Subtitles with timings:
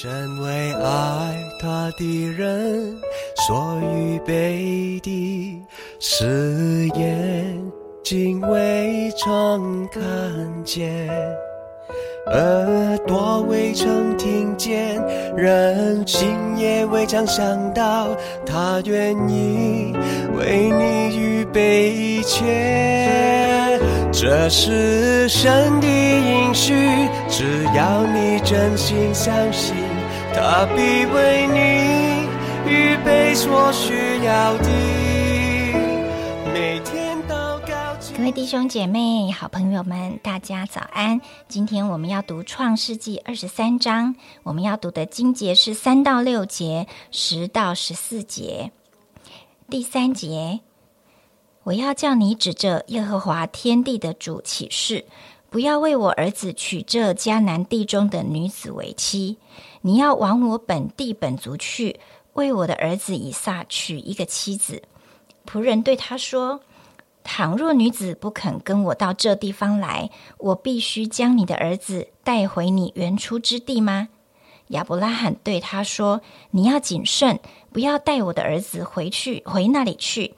[0.00, 2.96] 身为爱他的人
[3.46, 5.62] 所预备的
[6.00, 7.62] 誓言，
[8.02, 10.02] 竟未曾看
[10.64, 11.06] 见，
[12.32, 14.98] 耳朵未曾听见，
[15.36, 18.08] 人心也未曾想到，
[18.46, 19.94] 他愿意
[20.34, 23.78] 为你预备一切。
[24.10, 26.72] 这是神的应许，
[27.28, 29.74] 只要你真心相信，
[30.34, 32.26] 他必为你
[32.70, 34.68] 预备所需要的。
[36.52, 41.20] 每天祷告，各位弟兄姐妹、好朋友们，大家早安！
[41.48, 48.72] 今天我们要读创世纪二十三章，我们要读的经节是三到六节、十到十四节。
[49.68, 50.60] 第三节。
[51.64, 55.04] 我要叫你指着耶和华天地的主起誓，
[55.52, 59.36] 不要为我儿子娶这迦南地中的女子为妻。
[59.82, 62.00] 你要往我本地本族去，
[62.32, 64.82] 为我的儿子以撒娶一个妻子。
[65.46, 66.62] 仆人对他说
[67.22, 74.08] ：“倘若女子不肯跟我到这地方来，我必须将你的儿子带回你原出之地吗？”
[74.68, 76.22] 亚伯拉罕对他说
[76.52, 80.32] ：“你要谨慎，不要带我的儿子回去，回那里去。”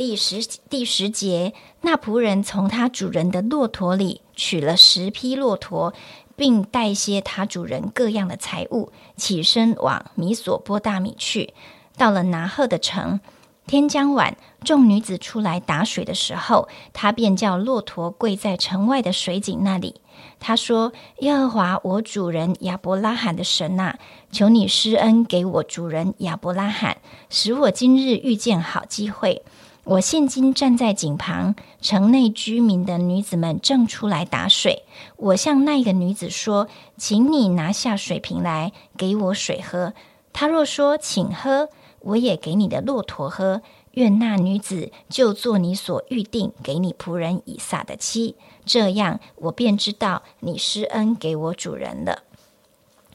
[0.00, 5.92] 第十第十节，那仆人从他主人的骆驼里取了十匹骆驼，
[6.36, 11.52] 并带些他主人各样的财物，起身往米索波大米去。
[11.98, 13.20] 到了拿赫的城，
[13.66, 20.00] 天将晚，众女子出来打水的时候，他便叫骆驼跪在城外的水井那里。
[20.38, 23.96] 他说：“耶和华我主人亚伯拉罕的神呐，
[24.32, 26.96] 求你施恩给我主人亚伯拉罕，
[27.28, 29.42] 使我今日遇见好机会。”
[29.84, 34.84] 我现今站在井旁，城内居民的女子们正出来打水。
[35.16, 39.94] 我向那个女子说：“请你拿下水瓶来，给我水喝。”
[40.32, 43.62] 她若说：“请喝。”我也给你的骆驼喝。
[43.92, 48.36] 愿那女子就做你所预定给你仆人以撒的妻。
[48.64, 52.22] 这样，我便知道你施恩给我主人了。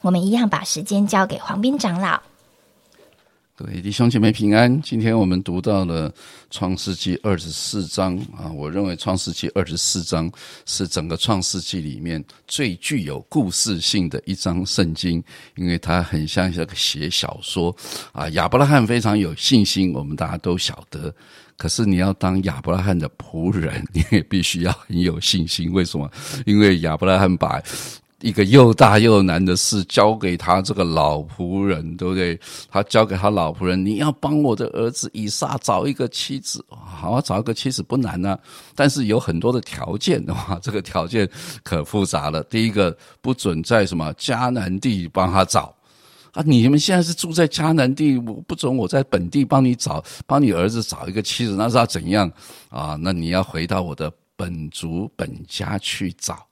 [0.02, 2.22] 我们一样把时间交给黄斌长老。
[3.58, 6.14] 各位弟兄姐妹平安，今天我们读到了
[6.50, 10.30] 创世纪二十四章啊，我认为创世纪二十四章
[10.66, 15.24] 是整个创世纪里面最具有故事性的一章圣经，
[15.56, 17.74] 因为它很像一个写小说
[18.12, 18.28] 啊。
[18.32, 21.16] 亚伯拉罕非常有信心，我们大家都晓得。
[21.56, 25.72] 可是你要当亚伯拉罕的仆人，你也必须要很有信心。
[25.72, 26.12] 为什么？
[26.46, 27.64] 因为亚伯拉罕把。
[28.26, 32.40] 一个又大又难的事交给他这个老仆人，对不对？
[32.72, 38.36] 他交给他老仆人，你要帮我的儿子以撒找一个妻子，好，找一个妻子不难呢，
[38.74, 41.30] 但是有很多的条件的话， 这个条件
[41.62, 42.44] 可复杂了。
[42.46, 45.76] 第一个，不准在什么迦南地帮他找
[46.34, 46.42] 啊！
[46.48, 52.32] 你们现在是住在迦南地，我不准我在本地帮你找，帮你儿子找一个妻子，那是要怎样
[52.70, 52.98] 啊？
[53.00, 56.44] 那你要回到我的本族本家去找。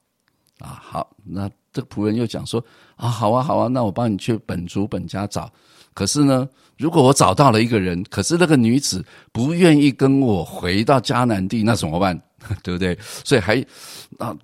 [0.60, 2.64] 啊，好，那这个仆人又讲说
[2.96, 5.52] 啊，好啊，好啊，那我帮你去本族本家找。
[5.94, 6.48] 可是呢，
[6.78, 12.20] 如果我找到了一个人，可是那个女子不愿意跟我回到迦南地，那怎么办？
[12.64, 12.98] 对不对？
[13.26, 13.56] 所以还
[14.18, 14.36] 那，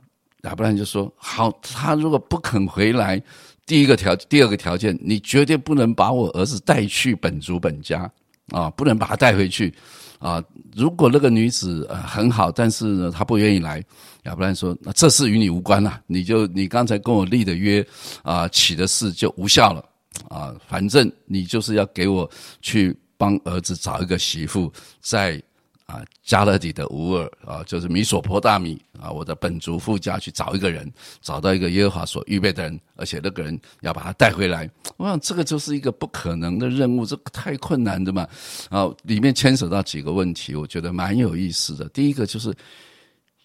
[0.44, 3.22] 亚伯兰就说好，他如果不肯回来，
[3.66, 8.10] 第一个条，第二个条件，你绝对不能把我儿子带去本族本家
[8.52, 9.74] 啊，不能把她带回去。
[10.20, 10.44] 啊，
[10.76, 13.84] 如果那个女子呃很好，但是呢她不愿意来，
[14.24, 17.86] 亚伯兰说：“那这事与你无关了，你就你刚才跟我立的约
[18.22, 19.84] 啊起的事就无效了
[20.28, 22.30] 啊，反正你就是要给我
[22.62, 24.72] 去帮儿子找一个媳妇，
[25.02, 25.42] 在。”
[25.90, 34.70] 啊，加勒底的乌尔啊，就是米索坡大米啊，我的本族父家去找一个人，找到一个耶和华所预备的人，而且那个人要把他带回来。
[34.98, 38.28] 我想这个就是一个不可能的任务，这太困难的嘛。
[38.70, 41.90] 啊，里面牵扯到几个问题，我觉得蛮有意思的。
[41.90, 42.54] 第一个就是。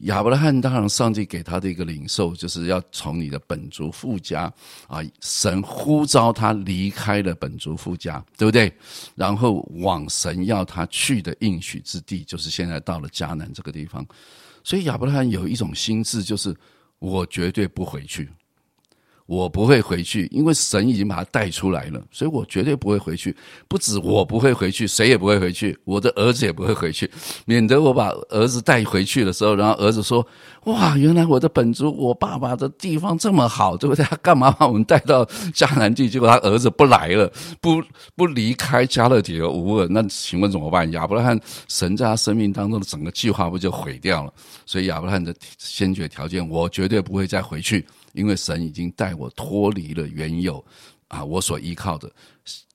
[0.05, 4.53] 亚伯拉罕当然，上帝给他的一个领受，就是要从你的本族富家
[4.87, 8.73] 啊，神呼召他离开了本族富家，对不对？
[9.15, 14.07] 然后往神要他去的应许之地，就是现在到了迦南这个地方。
[14.63, 16.55] 所以亚伯拉罕有一种心智，就是
[16.99, 18.29] 我绝对不回去。
[19.27, 23.35] 我不会回去，因为神已经把他带出来了，所以我绝对不会回去。
[23.67, 27.11] 不止我不会回去，谁也不会回去，我的儿子也不会回去，
[27.47, 30.27] 免得我把儿子带回去的时候，然后儿子说
[30.65, 34.05] ：“哇，原来我的本族，我爸爸的地方这么好，对不对？
[34.05, 35.25] 他干嘛把我们带到
[35.55, 36.07] 迦南地？
[36.07, 37.33] 结果他儿子不来了，
[37.63, 37.83] 不
[38.15, 40.93] 不离开加勒底和乌尔，那请问怎么办？
[40.93, 44.31] 亚伯拉罕神在他生命当中的整个计划不就毁掉了？
[44.67, 47.83] 所以亚伯拉罕的先决条件，我绝对不会再回去。”
[48.15, 50.65] 因为神已经带我脱离了原有
[51.09, 52.11] 啊我所依靠的。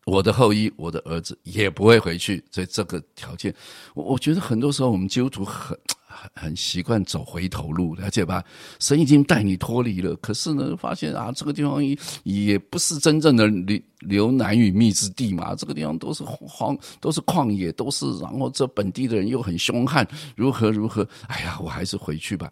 [0.05, 3.53] 我的后裔，我的儿子也不会回去，所以这个条件，
[3.93, 5.77] 我我觉得很多时候我们基督徒很
[6.19, 8.43] 很很习惯走回头路，了解吧？
[8.79, 21.07] 神已经带你脱离了，可是呢，发现啊，这个地方也也不是真正的流流奶与蜜之地嘛，这个地方都是荒，都是旷野，都是，然后这本地的人又很凶悍，如何如何？
[21.27, 22.51] 哎呀，我还是回去吧，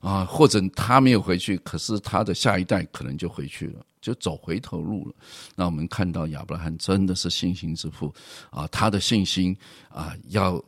[0.00, 3.80] 啊，或者他没有回去，可是他的下一代可能就回去了。
[4.04, 5.14] 就走回头路了。
[5.56, 8.12] 那我们看到亚伯拉罕真的是信心之父
[8.50, 9.56] 啊，他的信心
[9.88, 10.62] 啊，要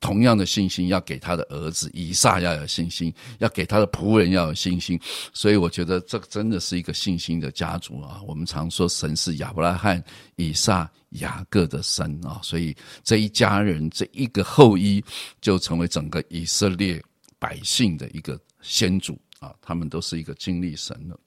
[0.00, 5.00] 同样的信心要给他的儿子以撒要有信心，要给他的仆人要有信心。
[5.32, 8.20] 所以我觉得这真的是一个信心的家族啊。
[8.26, 10.02] 我们常说神是亚伯拉罕、
[10.36, 15.02] 以撒、雅各的神啊，所以这一家人这一个后裔
[15.40, 17.02] 就成为整个以色列
[17.38, 21.18] 百姓的一个先祖啊，他们都是一个经历神的。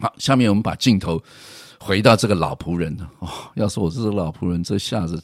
[0.00, 1.22] 好，下面我们把镜头
[1.78, 5.22] 回到这个老仆人哦，要是我是老仆人，这下子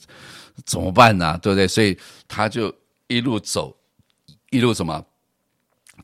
[0.64, 1.38] 怎么办呢？
[1.38, 1.67] 对不对？
[1.67, 2.73] 所以他就
[3.08, 3.75] 一路走，
[4.50, 5.02] 一路什么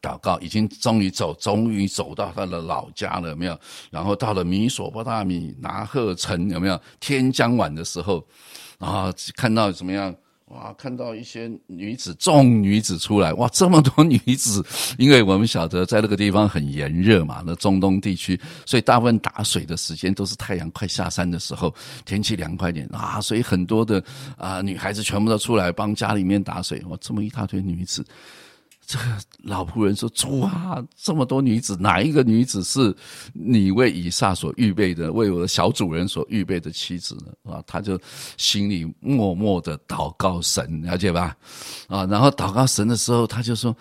[0.00, 3.58] 祷告，已经终于走，终于走到他的老家了，有没有？
[3.90, 6.80] 然后到了米索波大米拿赫城，有没有？
[6.98, 8.26] 天将晚的时候，
[8.78, 10.14] 然后看到怎么样？
[10.52, 14.62] 哇，看到一些女子，众女子出来，哇，这么多 女子，
[14.98, 24.04] 因为我们晓得在那个地方很炎热嘛，那中东地区，所以大部分打水的时间都是太阳快下山的时候，天气凉快点啊，所以很多的
[24.36, 28.04] 啊女孩子全部都出来帮家里面打水，哇，这么一大堆女子。
[28.86, 29.04] 这个
[29.42, 32.94] 老仆人说：“主啊，这么多女子，哪一个女子是
[33.32, 37.98] 你为以撒所预备的，为我的小主人所预备的妻子呢？”啊，他就
[38.36, 41.36] 心里默默的祷告神，了解吧？
[41.88, 43.74] 啊，然后祷告神的时候，他就说。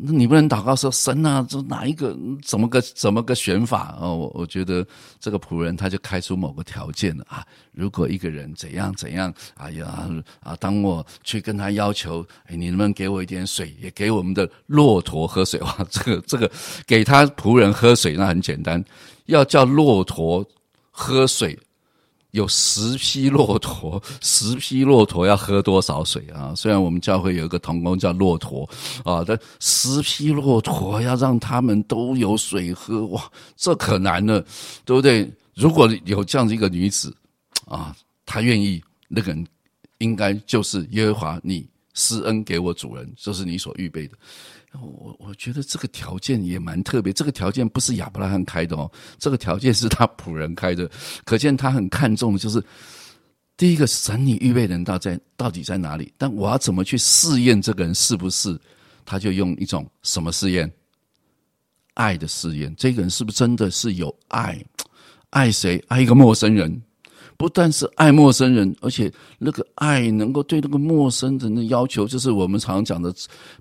[0.00, 4.14] 那你不能祷告说神啊，这哪一个怎么个怎么个选法哦？
[4.14, 4.86] 我我觉得
[5.18, 7.44] 这个仆人他就开出某个条件了啊。
[7.72, 10.08] 如果一个人怎样怎样，哎呀
[10.40, 15.58] 啊，当我去跟他要求，哎，你能不能给我一点水，也给我们的骆驼喝水？
[15.66, 16.50] 哇，这个这个
[16.86, 18.82] 给他仆人喝水那很简单，
[19.26, 20.46] 要叫骆驼
[20.90, 21.58] 喝水。
[22.38, 26.54] 有十匹骆驼，十匹骆驼要喝多少水啊？
[26.54, 28.68] 虽然我们教会有一个童工叫骆驼
[29.04, 34.40] 啊，但十匹骆驼要让他们都有水喝，哇，这可难了，
[34.84, 35.28] 对不对？
[35.54, 37.12] 如果有这样的一个女子
[37.66, 37.94] 啊，
[38.24, 39.44] 她愿意，那个人
[39.98, 41.66] 应该就是耶和华，你
[41.98, 44.16] 施恩给我主人，这是你所预备的。
[44.80, 50.88] 我我觉得这个条件也蛮特别，这个条件不是亚伯拉罕开的哦，这个条件是他仆人开的，
[51.24, 52.62] 可见他很看重的就是
[53.56, 56.12] 第一个神你预备人到在到底在哪里？
[56.16, 58.56] 但我要怎么去试验这个人是不是？
[59.04, 60.70] 他就用一种什么试验？
[61.94, 64.64] 爱的试验，这个人是不是真的是有爱？
[65.30, 65.82] 爱谁？
[65.88, 66.80] 爱一个陌生人。
[67.38, 73.14] 不但是爱陌生人，而且那个爱能够对那个陌生人的要求，就是我们常讲的，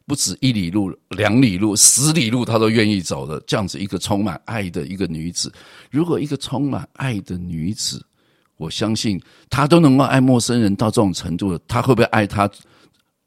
[0.07, 3.39] 不止一里路、两里路、十里路，他都愿意走的。
[3.47, 5.53] 这样子一个充满爱的一个女子，
[5.91, 8.03] 如果一个充满爱的女子，
[8.57, 12.49] 我相信她都能够爱陌生人到这种程度了，她会不会爱她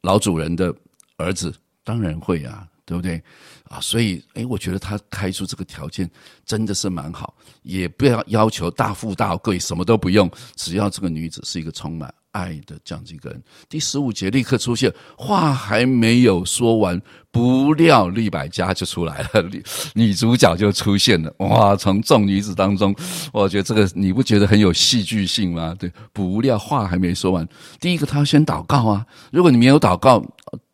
[0.02, 0.74] 老主人的
[1.16, 1.54] 儿子？
[1.84, 2.66] 当然会啊。
[2.86, 3.22] 对不对
[3.70, 3.80] 啊？
[3.80, 6.10] 所以，哎，我觉得他开出这个条件
[6.44, 13.42] 真的是蛮好，也不要要求大富大贵，什么都不用，只要这个女子是一个充满爱的这样子一个人。
[13.68, 17.00] 第十五节立刻出现，话还没有说完，
[17.30, 19.50] 不料利百家就出来了，
[19.94, 21.32] 女主角就出现了。
[21.38, 22.94] 哇，从众女子当中，
[23.32, 25.74] 我觉得这个你不觉得很有戏剧性吗？
[25.78, 27.46] 对，不料话还没说完，
[27.80, 29.06] 第一个他先祷告啊。
[29.30, 30.24] 如果你没有祷告，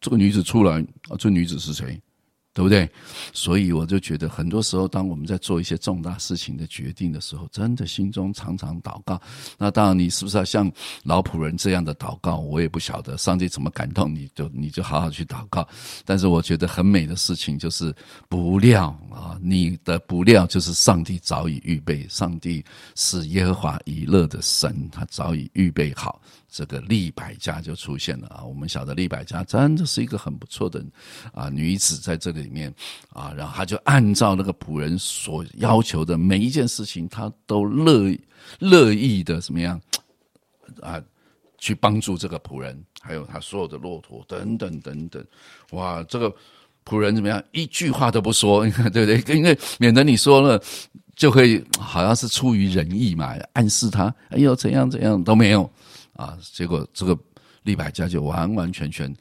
[0.01, 2.01] 这个女子出来啊，这女子是谁？
[2.57, 2.89] 对不对？
[3.35, 9.21] 所以我就觉得，很多时候，当我们在做一些重大事情的决定的时候，真的心中常常祷告。
[9.59, 10.73] 那当然，你是不是要像
[11.05, 12.39] 老仆人这样的祷告？
[12.39, 15.69] 我也不晓得上帝怎么感动你，就你就好好去祷告。
[16.07, 17.95] 但是我觉得很美的事情就是
[18.27, 26.23] 不料啊，你的不料就是上帝早已预备，上帝是耶和华以勒的神，他早已预备好。
[26.49, 28.45] 这个利百家就出现了啊！
[28.45, 30.83] 我们晓得利百家真的是一个很不错的
[31.33, 32.73] 啊女子，在这里面
[33.11, 38.17] 啊，然后她就按照那个仆人所要求的每一件事情，她都乐
[38.59, 39.81] 乐意的怎么样
[40.81, 41.03] 啊，
[41.59, 45.25] 去帮助这个仆人，还有他所有的骆驼等等等等。
[45.73, 46.33] 哇，这个
[46.85, 47.43] 仆人怎么样？
[47.51, 49.37] 一句话都不说，你看对不对？
[49.37, 50.63] 因为免得你说了，
[51.17, 55.71] 就会好像是出于仁义嘛，暗示他哎呦怎样怎样都没有。
[56.17, 56.37] 啊！
[56.53, 57.17] 结果这个
[57.63, 59.15] 利百家就完完全全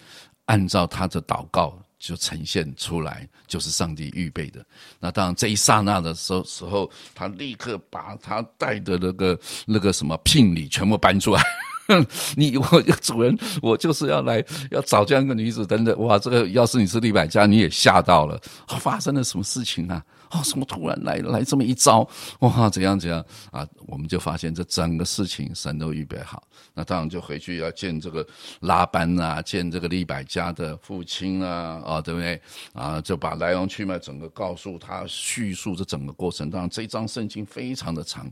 [0.45, 4.65] 按照他的祷告，就呈现出来，就是上帝预备的。
[4.99, 11.41] 那当然，这一刹那的时候时候，他立刻把他带的那个那个什么聘礼全部搬出来。
[12.35, 18.41] 你我主人，我就是要来要找这样一个女子，等等，哇，这个要是你是李百家，你也吓到了，
[18.79, 20.03] 发生了什么事情啊？
[20.31, 22.07] 哦，什么突然来来这么一招？
[22.39, 23.67] 哇，怎样怎样啊？
[23.87, 26.43] 我们就发现这整个事情神都预备好。
[26.73, 28.25] 那当然就回去要见这个
[28.61, 32.41] 拉班啊，见这个利百家的父亲啊，啊，对不对？
[32.73, 36.49] 啊，就把来龙去脉整个告诉他，叙述这整个过程。
[36.49, 38.29] 当然，这张圣经非常的长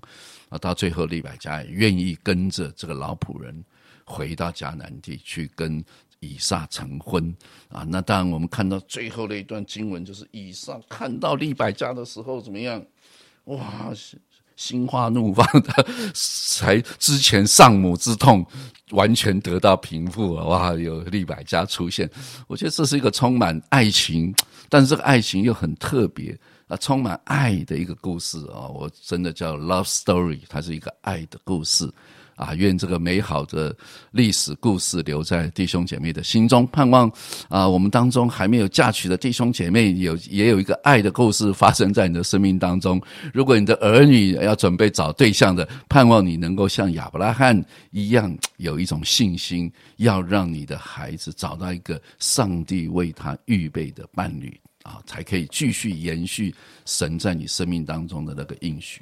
[0.50, 3.64] 啊，到最后利百家也愿意跟着这个老仆人
[4.04, 5.84] 回到迦南地去跟。
[6.24, 7.36] 以撒成婚
[7.68, 12.82] 啊，那当然我们看到最后的一段经文，就是以撒看到利百加的时候怎么样？
[13.46, 13.92] 哇，
[14.56, 18.46] 心花怒放的，才之前丧母之痛
[18.92, 20.46] 完全得到平复了。
[20.46, 22.10] 哇，有利百加出现，
[22.48, 24.34] 我觉得这是一个充满爱情，
[24.70, 31.92] 但是这个爱情又很特别啊，充满爱的一个故事啊，我真的叫 love story，它是一个爱的故事。
[32.36, 33.76] 啊，愿这个美好的
[34.12, 36.66] 历史故事留在弟兄姐妹的心中。
[36.68, 37.12] 盼望
[37.50, 43.02] 啊，我们当中还没有嫁娶的弟兄姐妹，有也有一个爱的故事发生在你的生命当中。
[43.34, 56.54] 如果你的儿女要准备找对象的，盼望你能够像亚伯拉罕一样，有一种信心，要让你的孩子找到一个上帝为他预备的伴侣啊，才可以继续延续
[56.86, 59.02] 神在你生命当中的那个应许。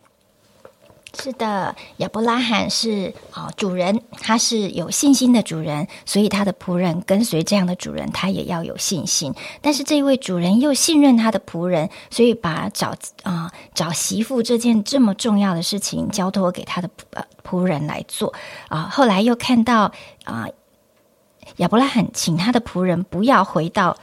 [1.13, 9.33] 是的，亚伯拉罕是啊主人，他是有信心的主人，所以他的仆人跟随这样的主人，他也要有信心。
[9.61, 18.33] 但是这一位主人又信任他的仆人，所以把找啊找媳妇这件这么重要的事情交托给他的仆仆人来做
[18.69, 18.89] 啊。
[18.89, 19.91] 后来又看到
[20.23, 20.47] 啊
[21.57, 23.97] 亚伯拉罕请他的仆人不要回到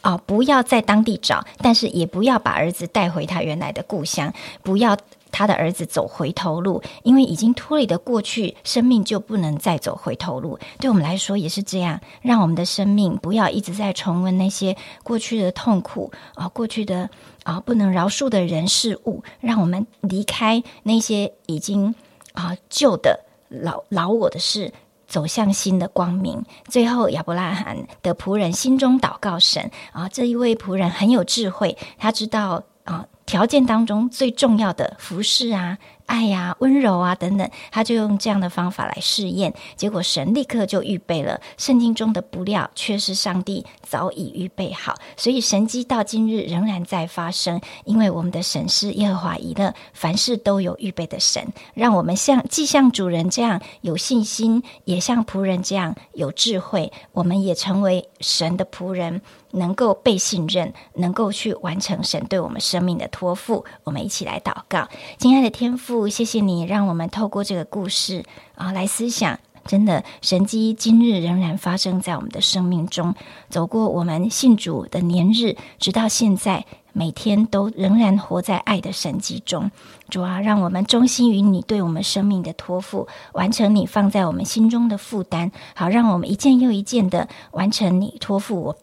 [0.00, 4.34] 啊不要在当地找，但是也不要把儿子带回他原来的故乡，
[4.64, 4.96] 不要。
[5.30, 10.58] 他的儿子走回头路，因为已经脱离的过去，生命就不能再走回头路。
[10.78, 17.08] 对我们来说也是这样，让我们的生命不要一直在重温那些过去的痛苦啊，过去的
[17.44, 21.94] 啊不能饶恕的人事物，让我们离开那些已经
[22.32, 24.72] 啊旧的老老我的事，
[25.06, 26.42] 走向新的光明。
[26.68, 33.06] 最后，亚伯拉罕的仆人心中祷告神啊，这一位仆人很有智慧，他知道啊。
[33.28, 35.76] 条件当中最重要的服饰啊。
[36.08, 47.60] 爱呀，温柔啊，等等，他就用这样的方法来试验，结果神立刻就预备了圣经中的不料，却是上帝早已预备好，所以神迹到今日仍然在发生。
[47.84, 63.66] 因为我们的神是耶和华以勒，凡事都有预备的神，让我们像既像主人这样有信心，也像仆人这样有智慧，我们也成为神的仆人，能够被信任，能够去完成神对我们生命的托付。
[63.84, 64.88] 我们一起来祷告，
[65.18, 65.97] 亲爱的天父。
[66.06, 68.22] 谢谢你，让我们透过这个故事
[68.54, 69.40] 啊来思想。
[69.66, 73.14] 真的，神迹今日仍然发生在我们的生命中。
[73.50, 76.64] 走过我们信主的年日，直到现在，
[76.94, 79.70] 每天都仍然活在爱的神迹中。
[80.08, 85.52] 主啊，让我们忠心于你对我们生命的托付，完成你放在我们心中的负担。
[85.74, 88.76] 好，让我们一件又一件的完成你托付我。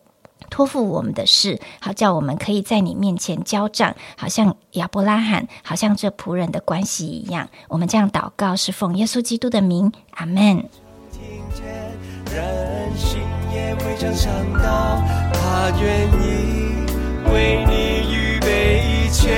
[0.50, 10.58] 托付我们的事，好叫我们可以在你面前交账，好像亚伯拉罕，好像这仆人的关系一样，我们这样祷告，是奉耶稣基督的名，阿门。
[11.12, 11.22] 听
[11.54, 11.66] 见，
[12.34, 13.20] 人心
[13.54, 15.02] 也会将长高，
[15.34, 16.86] 他愿意
[17.34, 19.34] 为你预备一切。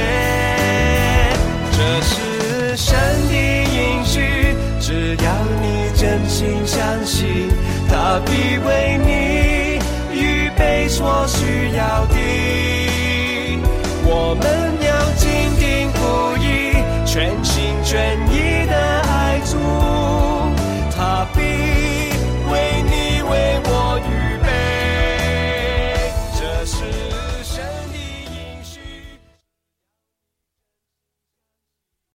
[1.72, 2.98] 这是神
[3.30, 7.50] 的应许，只要你真心相信，
[7.88, 9.37] 他必为你。
[10.58, 12.16] 非所需要的
[14.04, 16.74] 我们要坚定不移